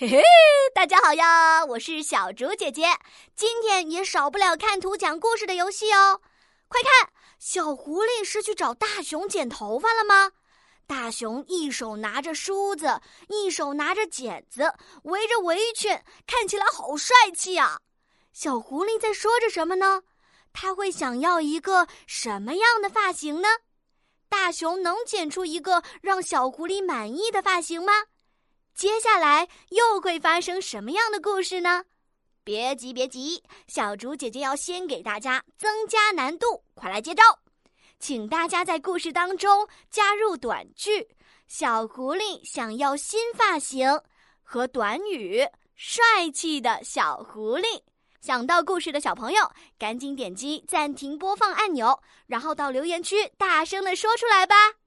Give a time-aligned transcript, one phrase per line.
[0.00, 0.22] 嘿嘿，
[0.74, 1.62] 大家好呀！
[1.62, 2.86] 我是小竹姐姐，
[3.36, 6.22] 今天也少不了看图讲故事的游戏哦。
[6.68, 10.32] 快看，小狐狸是去找大熊剪头发了吗？
[10.86, 17.78] 大熊一手拿着梳子，一手拿着剪子，围着围裙，看起来好帅气啊！
[18.32, 20.02] 小狐狸在说着什么呢？
[20.54, 23.48] 他会想要一个什么样的发型呢？
[24.30, 27.92] 大熊能剪出一个让小狐狸满意的发型吗？
[28.74, 31.84] 接下来又会发生什么样的故事呢？
[32.42, 37.22] 别急，别急，小竹姐姐要先给大家增加难度，快来接招！
[37.98, 41.06] 请大家在故事当中加入短句
[41.46, 44.00] “小狐狸想要新发型”
[44.42, 45.46] 和短语
[45.76, 47.82] “帅气的小狐狸”。
[48.22, 54.79] 想到故事的小朋友，赶紧点击暂停播放按钮，然后到留言区大声的说出来吧。